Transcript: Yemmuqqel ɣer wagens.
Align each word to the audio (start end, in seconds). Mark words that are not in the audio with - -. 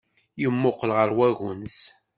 Yemmuqqel 0.41 0.91
ɣer 0.97 1.09
wagens. 1.17 1.79